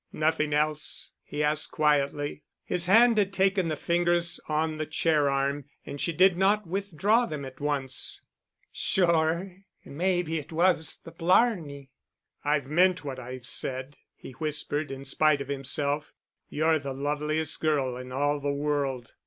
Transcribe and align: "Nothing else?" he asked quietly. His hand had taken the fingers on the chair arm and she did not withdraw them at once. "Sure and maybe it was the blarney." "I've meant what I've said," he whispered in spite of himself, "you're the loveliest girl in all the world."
"Nothing 0.13 0.51
else?" 0.51 1.11
he 1.21 1.43
asked 1.43 1.73
quietly. 1.73 2.41
His 2.63 2.87
hand 2.87 3.19
had 3.19 3.31
taken 3.31 3.67
the 3.67 3.75
fingers 3.75 4.39
on 4.49 4.77
the 4.77 4.87
chair 4.87 5.29
arm 5.29 5.65
and 5.85 6.01
she 6.01 6.11
did 6.11 6.35
not 6.39 6.65
withdraw 6.65 7.27
them 7.27 7.45
at 7.45 7.59
once. 7.59 8.23
"Sure 8.71 9.57
and 9.83 9.95
maybe 9.95 10.39
it 10.39 10.51
was 10.51 10.97
the 11.03 11.11
blarney." 11.11 11.91
"I've 12.43 12.65
meant 12.65 13.05
what 13.05 13.19
I've 13.19 13.45
said," 13.45 13.97
he 14.15 14.31
whispered 14.31 14.89
in 14.89 15.05
spite 15.05 15.39
of 15.39 15.49
himself, 15.49 16.13
"you're 16.49 16.79
the 16.79 16.93
loveliest 16.93 17.59
girl 17.61 17.95
in 17.95 18.11
all 18.11 18.39
the 18.39 18.51
world." 18.51 19.13